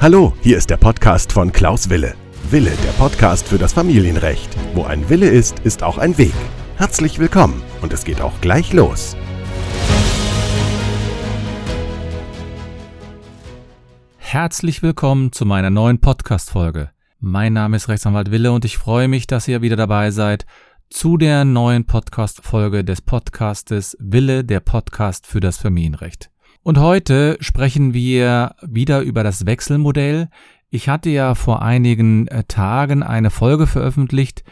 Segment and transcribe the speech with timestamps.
[0.00, 2.14] Hallo, hier ist der Podcast von Klaus Wille.
[2.50, 4.54] Wille, der Podcast für das Familienrecht.
[4.74, 6.34] Wo ein Wille ist, ist auch ein Weg.
[6.76, 9.16] Herzlich willkommen und es geht auch gleich los.
[14.18, 16.90] Herzlich willkommen zu meiner neuen Podcast-Folge.
[17.20, 20.44] Mein Name ist Rechtsanwalt Wille und ich freue mich, dass ihr wieder dabei seid
[20.90, 26.30] zu der neuen Podcast-Folge des Podcastes Wille, der Podcast für das Familienrecht.
[26.64, 30.30] Und heute sprechen wir wieder über das Wechselmodell.
[30.70, 34.44] Ich hatte ja vor einigen äh, Tagen eine Folge veröffentlicht,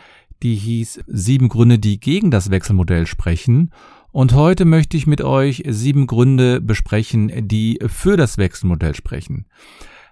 [0.42, 3.70] die hieß Sieben Gründe, die gegen das Wechselmodell sprechen.
[4.10, 9.46] Und heute möchte ich mit euch sieben Gründe besprechen, die für das Wechselmodell sprechen.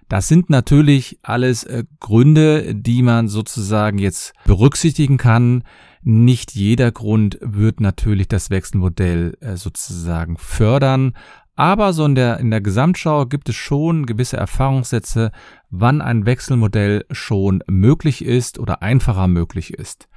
[0.09, 5.63] Das sind natürlich alles äh, Gründe, die man sozusagen jetzt berücksichtigen kann.
[6.01, 11.13] Nicht jeder Grund wird natürlich das Wechselmodell äh, sozusagen fördern.
[11.55, 15.31] Aber so in der, in der Gesamtschau gibt es schon gewisse Erfahrungssätze,
[15.69, 20.07] wann ein Wechselmodell schon möglich ist oder einfacher möglich ist.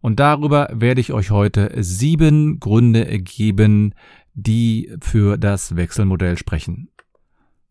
[0.00, 3.94] Und darüber werde ich euch heute sieben Gründe geben,
[4.34, 6.90] die für das Wechselmodell sprechen.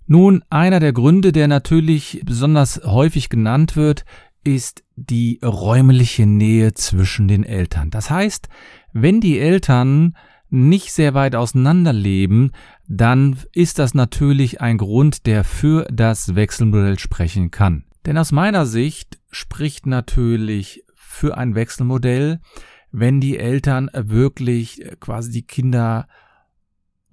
[0.08, 4.04] Nun, einer der Gründe, der natürlich besonders häufig genannt wird,
[4.44, 7.90] ist die räumliche Nähe zwischen den Eltern.
[7.90, 8.50] Das heißt,
[8.92, 10.16] wenn die Eltern
[10.50, 12.52] nicht sehr weit auseinander leben,
[12.88, 17.86] dann ist das natürlich ein Grund, der für das Wechselmodell sprechen kann.
[18.06, 22.40] Denn aus meiner Sicht spricht natürlich für ein Wechselmodell,
[22.92, 26.08] wenn die Eltern wirklich quasi die Kinder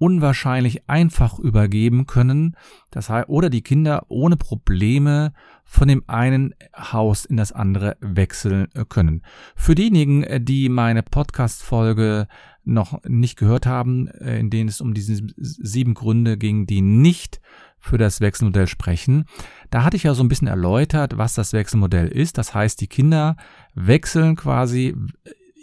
[0.01, 2.57] unwahrscheinlich einfach übergeben können,
[2.89, 5.31] das heißt, oder die Kinder ohne Probleme
[5.63, 9.21] von dem einen Haus in das andere wechseln können.
[9.55, 12.27] Für diejenigen, die meine Podcast-Folge
[12.63, 17.39] noch nicht gehört haben, in denen es um diese sieben Gründe ging, die nicht
[17.77, 19.25] für das Wechselmodell sprechen.
[19.69, 22.39] Da hatte ich ja so ein bisschen erläutert, was das Wechselmodell ist.
[22.39, 23.35] Das heißt, die Kinder
[23.75, 24.95] wechseln quasi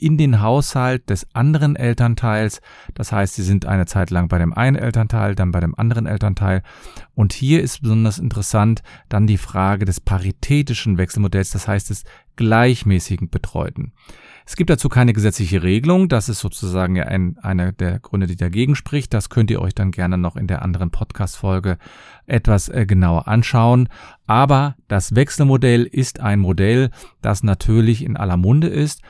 [0.00, 2.60] in den Haushalt des anderen Elternteils.
[2.94, 6.06] Das heißt, sie sind eine Zeit lang bei dem einen Elternteil, dann bei dem anderen
[6.06, 6.62] Elternteil.
[7.14, 12.04] Und hier ist besonders interessant dann die Frage des paritätischen Wechselmodells, das heißt des
[12.36, 13.92] gleichmäßigen Betreuten.
[14.46, 16.08] Es gibt dazu keine gesetzliche Regelung.
[16.08, 19.12] Das ist sozusagen ja ein, einer der Gründe, die dagegen spricht.
[19.12, 21.76] Das könnt ihr euch dann gerne noch in der anderen Podcast-Folge
[22.26, 23.90] etwas äh, genauer anschauen.
[24.26, 26.88] Aber das Wechselmodell ist ein Modell,
[27.20, 29.02] das natürlich in aller Munde ist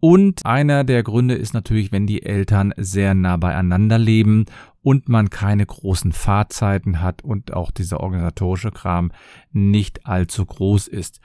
[0.00, 4.46] und einer der Gründe ist natürlich, wenn die Eltern sehr nah beieinander leben
[4.82, 9.10] und man keine großen Fahrzeiten hat und auch dieser organisatorische Kram
[9.52, 11.20] nicht allzu groß ist.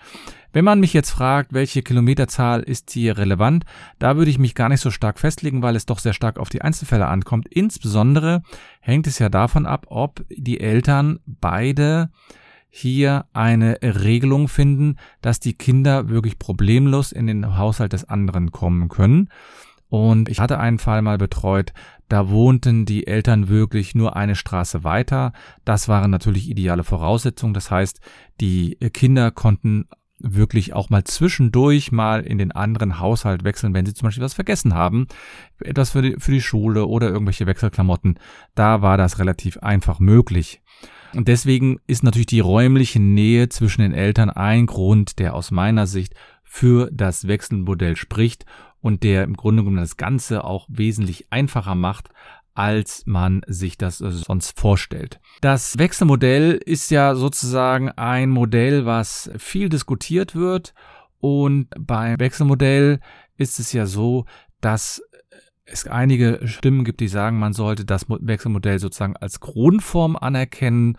[0.53, 3.65] Wenn man mich jetzt fragt, welche Kilometerzahl ist hier relevant,
[3.99, 6.49] da würde ich mich gar nicht so stark festlegen, weil es doch sehr stark auf
[6.49, 7.47] die Einzelfälle ankommt.
[7.49, 8.41] Insbesondere
[8.79, 12.09] hängt es ja davon ab, ob die Eltern beide
[12.73, 18.87] hier eine Regelung finden, dass die Kinder wirklich problemlos in den Haushalt des anderen kommen
[18.87, 19.29] können.
[19.89, 21.73] Und ich hatte einen Fall mal betreut,
[22.07, 25.33] da wohnten die Eltern wirklich nur eine Straße weiter.
[25.65, 27.53] Das waren natürlich ideale Voraussetzungen.
[27.53, 27.99] Das heißt,
[28.39, 29.89] die Kinder konnten
[30.23, 34.33] wirklich auch mal zwischendurch mal in den anderen Haushalt wechseln, wenn sie zum Beispiel was
[34.33, 35.07] vergessen haben,
[35.59, 38.19] etwas für die, für die Schule oder irgendwelche Wechselklamotten.
[38.55, 40.60] Da war das relativ einfach möglich.
[41.13, 45.87] Und deswegen ist natürlich die räumliche Nähe zwischen den Eltern ein Grund, der aus meiner
[45.87, 46.13] Sicht
[46.43, 48.45] für das Wechselmodell spricht
[48.79, 52.09] und der im Grunde genommen das Ganze auch wesentlich einfacher macht,
[52.53, 55.19] als man sich das sonst vorstellt.
[55.41, 60.73] Das Wechselmodell ist ja sozusagen ein Modell, was viel diskutiert wird
[61.19, 62.99] und beim Wechselmodell
[63.37, 64.25] ist es ja so,
[64.59, 65.01] dass
[65.65, 70.97] es einige Stimmen gibt, die sagen, man sollte das Wechselmodell sozusagen als Grundform anerkennen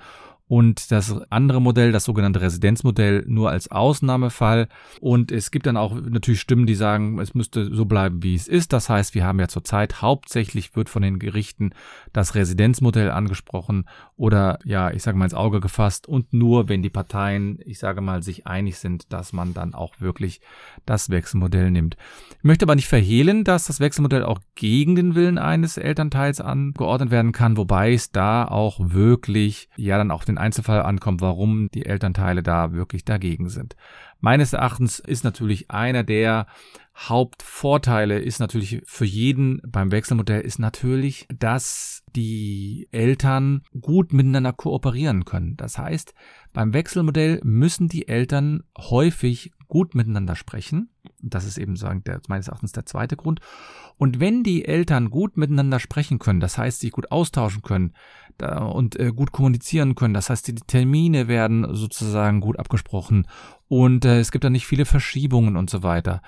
[0.52, 4.68] und das andere Modell, das sogenannte Residenzmodell, nur als Ausnahmefall.
[5.00, 8.48] Und es gibt dann auch natürlich Stimmen, die sagen, es müsste so bleiben, wie es
[8.48, 8.74] ist.
[8.74, 11.70] Das heißt, wir haben ja zurzeit hauptsächlich wird von den Gerichten
[12.12, 16.90] das Residenzmodell angesprochen oder ja, ich sage mal ins Auge gefasst und nur wenn die
[16.90, 20.42] Parteien, ich sage mal, sich einig sind, dass man dann auch wirklich
[20.84, 21.96] das Wechselmodell nimmt.
[22.36, 27.10] Ich möchte aber nicht verhehlen, dass das Wechselmodell auch gegen den Willen eines Elternteils angeordnet
[27.10, 31.86] werden kann, wobei es da auch wirklich ja dann auch den Einzelfall ankommt, warum die
[31.86, 33.76] Elternteile da wirklich dagegen sind.
[34.20, 36.46] Meines Erachtens ist natürlich einer der
[36.94, 45.24] Hauptvorteile ist natürlich für jeden beim Wechselmodell ist natürlich, dass die Eltern gut miteinander kooperieren
[45.24, 45.56] können.
[45.56, 46.12] Das heißt,
[46.52, 50.90] beim Wechselmodell müssen die Eltern häufig gut miteinander sprechen.
[51.22, 53.40] Das ist eben sagen, der, meines Erachtens der zweite Grund.
[53.96, 57.94] Und wenn die Eltern gut miteinander sprechen können, das heißt, sich gut austauschen können
[58.36, 63.26] da, und äh, gut kommunizieren können, das heißt, die Termine werden sozusagen gut abgesprochen
[63.66, 66.20] und äh, es gibt da nicht viele Verschiebungen und so weiter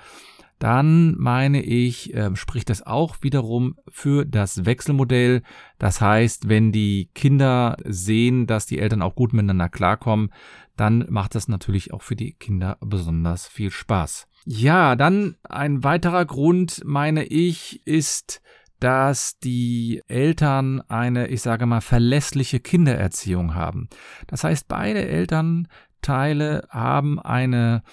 [0.59, 5.41] dann meine ich, äh, spricht das auch wiederum für das Wechselmodell.
[5.79, 10.29] Das heißt, wenn die Kinder sehen, dass die Eltern auch gut miteinander klarkommen,
[10.75, 14.27] dann macht das natürlich auch für die Kinder besonders viel Spaß.
[14.45, 18.41] Ja, dann ein weiterer Grund, meine ich, ist,
[18.79, 23.89] dass die Eltern eine, ich sage mal, verlässliche Kindererziehung haben.
[24.27, 27.83] Das heißt, beide Elternteile haben eine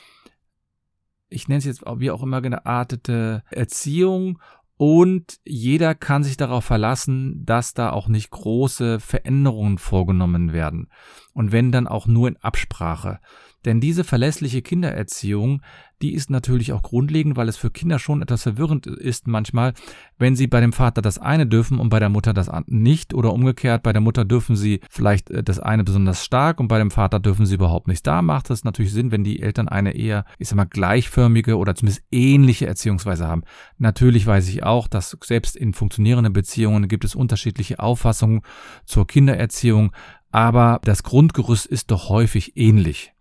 [1.32, 4.38] ich nenne es jetzt wie auch immer geartete Erziehung
[4.84, 10.88] und jeder kann sich darauf verlassen, dass da auch nicht große Veränderungen vorgenommen werden.
[11.32, 13.20] Und wenn dann auch nur in Absprache.
[13.64, 15.62] Denn diese verlässliche Kindererziehung,
[16.02, 19.72] die ist natürlich auch grundlegend, weil es für Kinder schon etwas verwirrend ist manchmal,
[20.18, 23.32] wenn sie bei dem Vater das eine dürfen und bei der Mutter das nicht oder
[23.32, 26.90] umgekehrt, bei der Mutter dürfen sie vielleicht äh, das eine besonders stark und bei dem
[26.90, 28.04] Vater dürfen sie überhaupt nicht.
[28.04, 31.76] Da macht es natürlich Sinn, wenn die Eltern eine eher, ich sag mal, gleichförmige oder
[31.76, 33.42] zumindest ähnliche Erziehungsweise haben.
[33.78, 38.42] Natürlich weiß ich auch, dass selbst in funktionierenden Beziehungen gibt es unterschiedliche Auffassungen
[38.86, 39.92] zur Kindererziehung,
[40.32, 43.12] aber das Grundgerüst ist doch häufig ähnlich.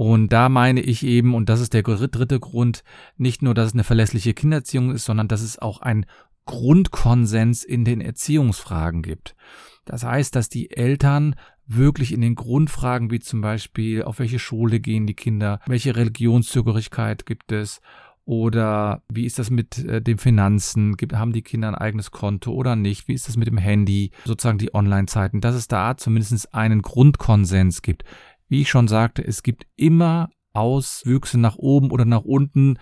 [0.00, 2.84] Und da meine ich eben, und das ist der dritte Grund,
[3.18, 6.06] nicht nur, dass es eine verlässliche Kindererziehung ist, sondern dass es auch ein
[6.46, 9.36] Grundkonsens in den Erziehungsfragen gibt.
[9.84, 11.34] Das heißt, dass die Eltern
[11.66, 17.26] wirklich in den Grundfragen, wie zum Beispiel, auf welche Schule gehen die Kinder, welche Religionszugehörigkeit
[17.26, 17.82] gibt es
[18.30, 20.96] oder wie ist das mit äh, den Finanzen?
[20.96, 23.08] Gibt, haben die Kinder ein eigenes Konto oder nicht?
[23.08, 24.12] Wie ist das mit dem Handy?
[24.24, 28.04] Sozusagen die Online-Zeiten, dass es da zumindest einen Grundkonsens gibt.
[28.50, 32.78] Wie ich schon sagte, es gibt immer Auswüchse nach oben oder nach unten,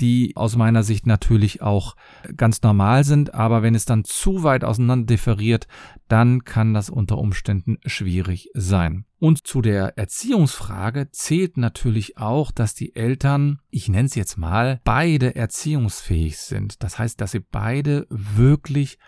[0.00, 1.94] die aus meiner Sicht natürlich auch
[2.36, 5.68] ganz normal sind, aber wenn es dann zu weit auseinander differiert,
[6.08, 9.04] dann kann das unter Umständen schwierig sein.
[9.20, 14.80] Und zu der Erziehungsfrage zählt natürlich auch, dass die Eltern, ich nenne es jetzt mal,
[14.82, 16.82] beide erziehungsfähig sind.
[16.82, 18.98] Das heißt, dass sie beide wirklich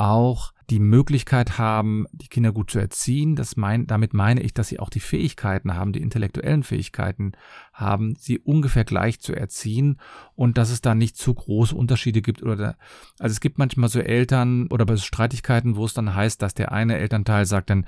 [0.00, 3.34] auch die Möglichkeit haben, die Kinder gut zu erziehen.
[3.34, 7.32] Das mein, damit meine ich, dass sie auch die Fähigkeiten haben, die intellektuellen Fähigkeiten
[7.72, 9.98] haben, sie ungefähr gleich zu erziehen
[10.36, 12.74] und dass es da nicht zu große Unterschiede gibt oder da,
[13.18, 16.70] also es gibt manchmal so Eltern oder bei Streitigkeiten, wo es dann heißt, dass der
[16.70, 17.84] eine Elternteil sagt dann,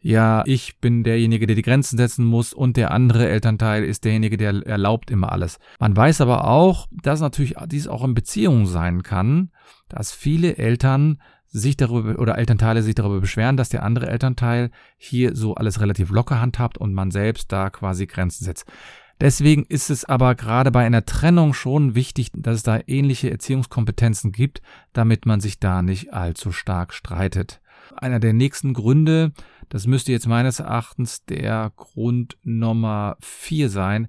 [0.00, 4.36] ja, ich bin derjenige, der die Grenzen setzen muss und der andere Elternteil ist derjenige,
[4.36, 5.58] der erlaubt immer alles.
[5.80, 9.50] Man weiß aber auch, dass natürlich dies auch in Beziehungen sein kann,
[9.88, 11.18] dass viele Eltern
[11.56, 16.10] sich darüber oder Elternteile sich darüber beschweren, dass der andere Elternteil hier so alles relativ
[16.10, 18.66] locker handhabt und man selbst da quasi Grenzen setzt.
[19.20, 24.30] Deswegen ist es aber gerade bei einer Trennung schon wichtig, dass es da ähnliche Erziehungskompetenzen
[24.30, 24.60] gibt,
[24.92, 27.62] damit man sich da nicht allzu stark streitet.
[27.96, 29.32] Einer der nächsten Gründe,
[29.70, 34.08] das müsste jetzt meines Erachtens der Grund Nummer vier sein,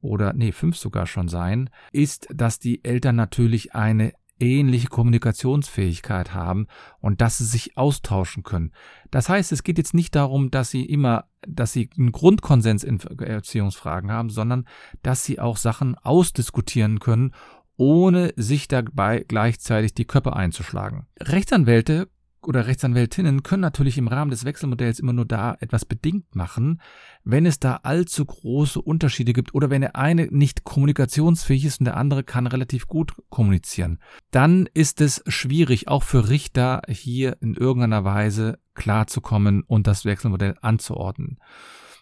[0.00, 6.66] oder nee, fünf sogar schon sein, ist, dass die Eltern natürlich eine ähnliche Kommunikationsfähigkeit haben
[7.00, 8.72] und dass sie sich austauschen können.
[9.10, 13.00] Das heißt, es geht jetzt nicht darum, dass sie immer, dass sie einen Grundkonsens in
[13.00, 14.66] Erziehungsfragen haben, sondern
[15.02, 17.32] dass sie auch Sachen ausdiskutieren können,
[17.76, 21.06] ohne sich dabei gleichzeitig die Köpfe einzuschlagen.
[21.20, 22.08] Rechtsanwälte
[22.48, 26.80] oder Rechtsanwältinnen können natürlich im Rahmen des Wechselmodells immer nur da etwas bedingt machen,
[27.22, 31.84] wenn es da allzu große Unterschiede gibt oder wenn der eine nicht kommunikationsfähig ist und
[31.84, 33.98] der andere kann relativ gut kommunizieren.
[34.30, 40.56] Dann ist es schwierig, auch für Richter hier in irgendeiner Weise klarzukommen und das Wechselmodell
[40.62, 41.38] anzuordnen.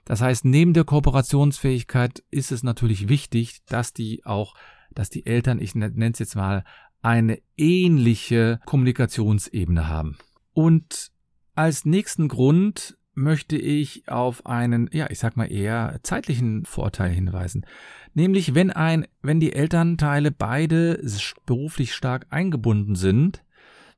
[0.04, 4.54] Das heißt, neben der Kooperationsfähigkeit ist es natürlich wichtig, dass die auch,
[4.94, 6.62] dass die Eltern, ich nenne es jetzt mal,
[7.02, 10.16] eine ähnliche Kommunikationsebene haben.
[10.56, 11.12] Und
[11.54, 17.66] als nächsten Grund möchte ich auf einen, ja, ich sag mal eher zeitlichen Vorteil hinweisen.
[18.14, 20.98] Nämlich, wenn ein, wenn die Elternteile beide
[21.44, 23.44] beruflich stark eingebunden sind,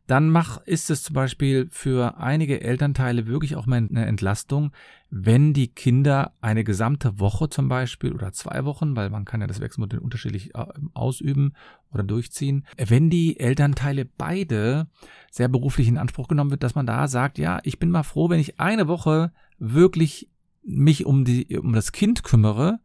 [0.08, 4.72] dann mach, ist es zum Beispiel für einige Elternteile wirklich auch mal eine Entlastung,
[5.10, 9.46] wenn die Kinder eine gesamte Woche zum Beispiel oder zwei Wochen, weil man kann ja
[9.46, 11.52] das Wechselmodell unterschiedlich äh, ausüben
[11.92, 14.86] oder durchziehen, wenn die Elternteile beide
[15.30, 18.30] sehr beruflich in Anspruch genommen wird, dass man da sagt, ja, ich bin mal froh,
[18.30, 20.30] wenn ich eine Woche wirklich
[20.62, 22.80] mich um die, um das Kind kümmere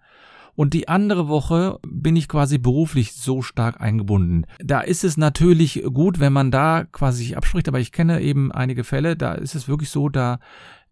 [0.55, 4.45] und die andere Woche bin ich quasi beruflich so stark eingebunden.
[4.59, 8.51] Da ist es natürlich gut, wenn man da quasi sich abspricht, aber ich kenne eben
[8.51, 10.39] einige Fälle, da ist es wirklich so, da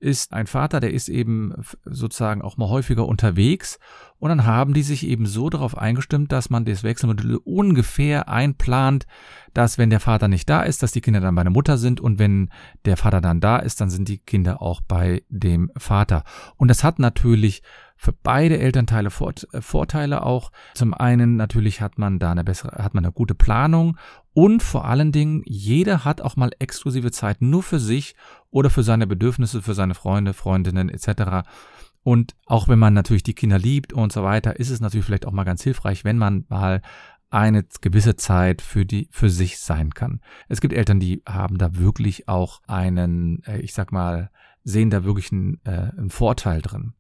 [0.02, 1.54] ist ein Vater, der ist eben
[1.86, 3.78] sozusagen auch mal häufiger unterwegs
[4.18, 9.06] und dann haben die sich eben so darauf eingestimmt, dass man das Wechselmodell ungefähr einplant,
[9.54, 12.02] dass wenn der Vater nicht da ist, dass die Kinder dann bei der Mutter sind
[12.02, 12.50] und wenn
[12.86, 16.24] der Vater dann da ist, dann sind die Kinder auch bei dem Vater.
[16.58, 17.62] Und das hat natürlich
[18.02, 20.52] für beide Elternteile äh, Vorteile auch.
[20.74, 23.96] Zum einen natürlich hat man da eine bessere, hat man eine gute Planung
[24.34, 28.16] und vor allen Dingen jeder hat auch mal exklusive Zeit nur für sich
[28.50, 31.48] oder für seine Bedürfnisse, für seine Freunde, Freundinnen etc.
[32.02, 35.28] Und auch wenn man natürlich die Kinder liebt und so weiter, ist es natürlich vielleicht
[35.28, 36.82] auch mal ganz hilfreich, wenn man mal
[37.30, 40.22] eine gewisse Zeit für die für sich sein kann.
[40.50, 44.32] Es gibt Eltern, die haben da wirklich auch einen, äh, ich sag mal,
[44.64, 46.94] sehen da wirklich einen, äh, einen Vorteil drin.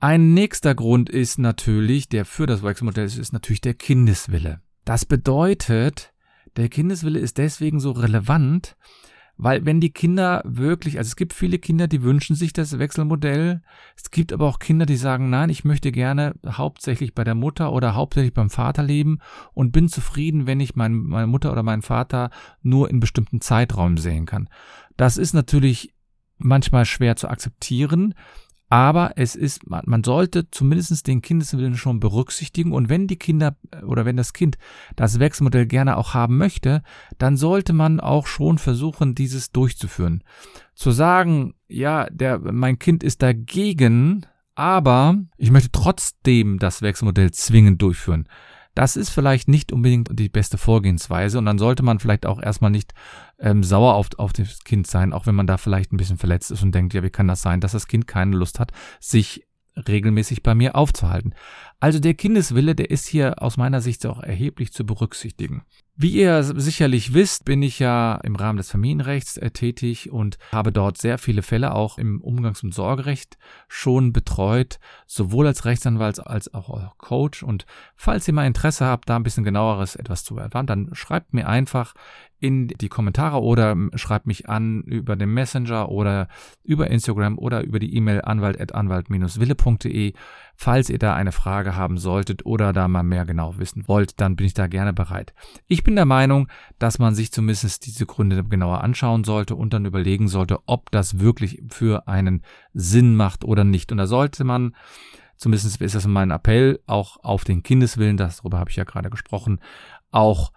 [0.00, 4.60] Ein nächster Grund ist natürlich, der für das Wechselmodell ist, ist natürlich der Kindeswille.
[4.84, 6.12] Das bedeutet,
[6.56, 8.76] der Kindeswille ist deswegen so relevant,
[9.36, 13.60] weil wenn die Kinder wirklich, also es gibt viele Kinder, die wünschen sich das Wechselmodell.
[13.96, 17.72] Es gibt aber auch Kinder, die sagen, nein, ich möchte gerne hauptsächlich bei der Mutter
[17.72, 19.18] oder hauptsächlich beim Vater leben
[19.52, 22.30] und bin zufrieden, wenn ich mein, meine Mutter oder meinen Vater
[22.62, 24.48] nur in bestimmten Zeitraum sehen kann.
[24.96, 25.92] Das ist natürlich
[26.36, 28.14] manchmal schwer zu akzeptieren,
[28.70, 32.72] aber es ist, man sollte zumindest den Kindeswillen schon berücksichtigen.
[32.72, 34.58] Und wenn die Kinder äh, oder wenn das Kind
[34.94, 36.82] das Wechselmodell gerne auch haben möchte,
[37.16, 40.22] dann sollte man auch schon versuchen, dieses durchzuführen.
[40.74, 47.80] Zu sagen, ja, der, mein Kind ist dagegen, aber ich möchte trotzdem das Wechselmodell zwingend
[47.80, 48.28] durchführen.
[48.74, 52.70] Das ist vielleicht nicht unbedingt die beste Vorgehensweise und dann sollte man vielleicht auch erstmal
[52.70, 52.94] nicht
[53.38, 56.50] ähm, sauer auf, auf das Kind sein, auch wenn man da vielleicht ein bisschen verletzt
[56.50, 59.46] ist und denkt, ja, wie kann das sein, dass das Kind keine Lust hat, sich
[59.86, 61.34] regelmäßig bei mir aufzuhalten.
[61.80, 65.62] Also der Kindeswille, der ist hier aus meiner Sicht auch erheblich zu berücksichtigen.
[66.00, 70.70] Wie ihr sicherlich wisst, bin ich ja im Rahmen des Familienrechts äh, tätig und habe
[70.70, 76.54] dort sehr viele Fälle auch im Umgangs- und Sorgerecht schon betreut, sowohl als Rechtsanwalt als
[76.54, 77.42] auch als Coach.
[77.42, 77.66] Und
[77.96, 81.48] falls ihr mal Interesse habt, da ein bisschen genaueres etwas zu erfahren, dann schreibt mir
[81.48, 81.94] einfach
[82.38, 86.28] in die Kommentare oder schreibt mich an über den Messenger oder
[86.62, 90.12] über Instagram oder über die E-Mail anwalt.anwalt-wille.de.
[90.60, 94.34] Falls ihr da eine Frage haben solltet oder da mal mehr genau wissen wollt, dann
[94.34, 95.32] bin ich da gerne bereit.
[95.68, 96.48] Ich bin der Meinung,
[96.80, 101.20] dass man sich zumindest diese Gründe genauer anschauen sollte und dann überlegen sollte, ob das
[101.20, 102.42] wirklich für einen
[102.74, 103.92] Sinn macht oder nicht.
[103.92, 104.74] Und da sollte man
[105.36, 109.60] zumindest ist das mein Appell, auch auf den Kindeswillen, darüber habe ich ja gerade gesprochen,
[110.10, 110.52] auch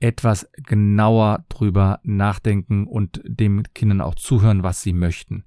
[0.00, 5.44] etwas genauer drüber nachdenken und dem Kindern auch zuhören, was sie möchten.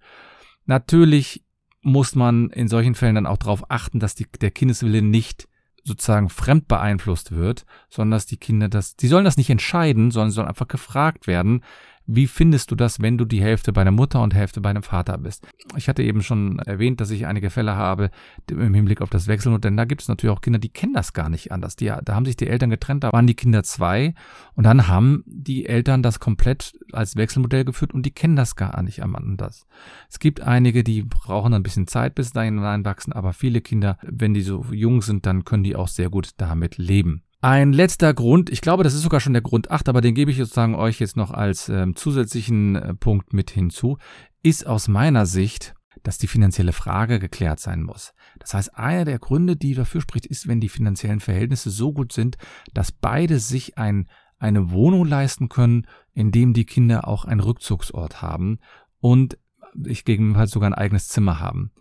[0.65, 1.43] Natürlich
[1.84, 5.48] muss man in solchen Fällen dann auch darauf achten, dass die, der Kindeswille nicht
[5.84, 10.32] sozusagen fremd beeinflusst wird, sondern dass die Kinder das, die sollen das nicht entscheiden, sondern
[10.32, 11.62] sollen einfach gefragt werden,
[12.05, 14.83] wie findest du das, wenn du die Hälfte bei der Mutter und Hälfte bei dem
[14.83, 15.48] Vater bist?
[15.77, 18.10] Ich hatte eben schon erwähnt, dass ich einige Fälle habe
[18.50, 19.72] im Hinblick auf das Wechselmodell.
[19.72, 21.77] Denn da gibt es natürlich auch Kinder, die kennen das gar nicht anders.
[21.77, 24.13] Die, da haben sich die Eltern getrennt, da waren die Kinder zwei
[24.55, 28.81] und dann haben die Eltern das komplett als Wechselmodell geführt und die kennen das gar
[28.83, 29.65] nicht anders.
[30.10, 34.33] Es gibt einige, die brauchen ein bisschen Zeit, bis dahin hineinwachsen, aber viele Kinder, wenn
[34.33, 37.24] die so jung sind, dann können die auch sehr gut damit leben.
[37.43, 40.31] Ein letzter Grund, ich glaube, das ist sogar schon der Grund 8, aber den gebe
[40.31, 43.97] ich sozusagen euch jetzt noch als ähm, zusätzlichen äh, Punkt mit hinzu,
[44.43, 45.73] ist aus meiner Sicht,
[46.03, 48.13] dass die finanzielle Frage geklärt sein muss.
[48.39, 52.13] Das heißt, einer der Gründe, die dafür spricht, ist, wenn die finanziellen Verhältnisse so gut
[52.13, 52.38] sind,
[52.73, 54.07] dass beide sich ein,
[54.39, 58.59] eine Wohnung leisten können, in dem die Kinder auch einen Rückzugsort haben
[59.01, 59.38] und
[59.85, 61.73] ich gegebenenfalls sogar ein eigenes Zimmer haben.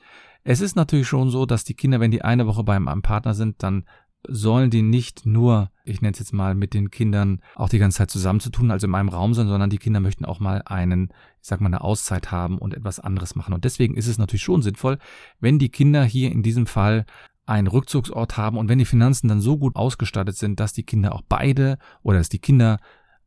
[0.43, 3.63] Es ist natürlich schon so, dass die Kinder, wenn die eine Woche beim Partner sind,
[3.63, 3.85] dann
[4.29, 7.99] sollen die nicht nur, ich nenne es jetzt mal, mit den Kindern auch die ganze
[7.99, 11.09] Zeit zusammenzutun, also in einem Raum sind, sondern die Kinder möchten auch mal einen,
[11.41, 13.55] ich sag mal, eine Auszeit haben und etwas anderes machen.
[13.55, 14.99] Und deswegen ist es natürlich schon sinnvoll,
[15.41, 17.05] wenn die Kinder hier in diesem Fall
[17.47, 21.15] einen Rückzugsort haben und wenn die Finanzen dann so gut ausgestattet sind, dass die Kinder
[21.15, 22.79] auch beide oder dass die Kinder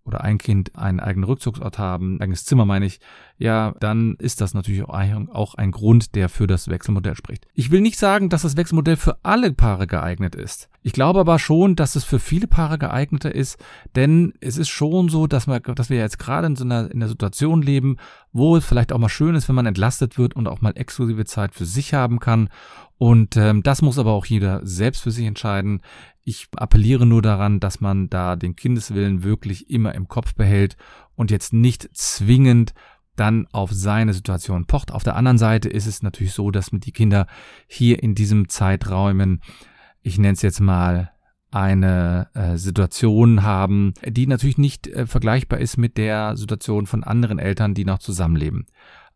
[0.06, 3.00] oder ein Kind einen eigenen Rückzugsort haben, eigenes Zimmer meine ich,
[3.38, 7.48] ja, dann ist das natürlich auch ein Grund, der für das Wechselmodell spricht.
[7.54, 10.70] Ich will nicht sagen, dass das Wechselmodell für alle Paare geeignet ist.
[10.84, 13.58] Ich glaube aber schon, dass es für viele Paare geeigneter ist,
[13.96, 17.02] denn es ist schon so, dass, wir, dass wir jetzt gerade in so einer, in
[17.02, 17.98] einer Situation leben,
[18.32, 21.26] wo es vielleicht auch mal schön ist, wenn man entlastet wird und auch mal exklusive
[21.26, 22.50] Zeit für sich haben kann.
[22.98, 25.82] Und ähm, das muss aber auch jeder selbst für sich entscheiden.
[26.24, 30.78] Ich appelliere nur daran, dass man da den Kindeswillen wirklich immer im Kopf behält
[31.16, 32.74] und jetzt nicht zwingend
[33.16, 34.92] dann auf seine Situation pocht.
[34.92, 37.28] Auf der anderen Seite ist es natürlich so, dass die Kinder
[37.68, 39.42] hier in diesem Zeiträumen
[40.06, 41.12] ich nenne es jetzt mal,
[41.50, 47.40] eine äh, Situation haben, die natürlich nicht äh, vergleichbar ist mit der Situation von anderen
[47.40, 48.68] Eltern, die noch zusammenleben.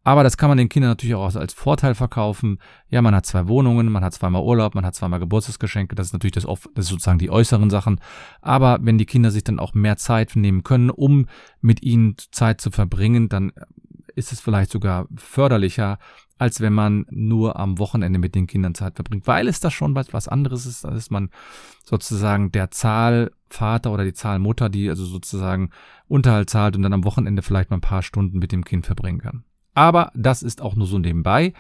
[0.10, 2.58] Aber das kann man den Kindern natürlich auch als Vorteil verkaufen.
[2.89, 5.96] Ja, man hat zwei Wohnungen, man hat zweimal Urlaub, man hat zweimal Geburtstagsgeschenke.
[5.96, 8.01] Das ist natürlich das, das ist sozusagen die äußeren Sachen.
[8.42, 11.28] Aber wenn die Kinder sich dann auch mehr Zeit nehmen können, um
[11.62, 13.51] mit ihnen Zeit zu verbringen, dann
[14.16, 16.00] ist es vielleicht sogar förderlicher,
[16.39, 19.94] als wenn man nur am Wochenende mit den Kindern Zeit verbringt, weil es da schon
[19.94, 21.30] was anderes ist, als man
[21.86, 25.70] sozusagen der Zahlvater oder die Zahlmutter, die also sozusagen
[26.08, 29.22] Unterhalt zahlt und dann am Wochenende vielleicht mal ein paar Stunden mit dem Kind verbringen
[29.22, 29.44] kann.
[29.79, 31.53] Aber das ist auch nur so nebenbei.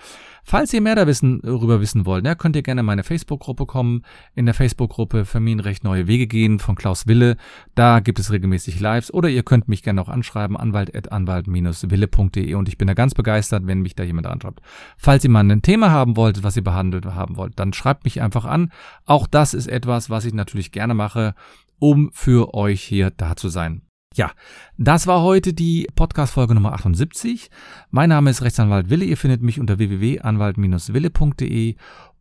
[0.43, 4.01] Falls ihr mehr darüber wissen wollt, ja, könnt ihr gerne in meine Facebook-Gruppe kommen.
[4.35, 7.37] In der Facebook-Gruppe Familienrecht Neue Wege gehen von Klaus Wille.
[7.75, 9.13] Da gibt es regelmäßig Lives.
[9.13, 12.55] Oder ihr könnt mich gerne auch anschreiben, anwalt.anwalt-wille.de.
[12.55, 14.59] Und ich bin da ganz begeistert, wenn mich da jemand anschreibt.
[14.97, 18.21] Falls ihr mal ein Thema haben wollt, was ihr behandelt haben wollt, dann schreibt mich
[18.21, 18.73] einfach an.
[19.05, 21.35] Auch das ist etwas, was ich natürlich gerne mache,
[21.79, 23.83] um für euch hier da zu sein.
[24.15, 24.31] Ja,
[24.77, 27.51] das war heute die Podcast-Folge Nummer 78.
[27.91, 29.05] Mein Name ist Rechtsanwalt Wille.
[29.05, 31.75] Ihr findet mich unter www.anwalt-wille.de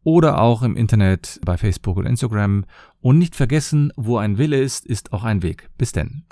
[0.04, 2.66] oder auch im Internet bei Facebook und Instagram.
[3.00, 5.70] Und nicht vergessen, wo ein Wille ist, ist auch ein Weg.
[5.78, 6.24] Bis denn.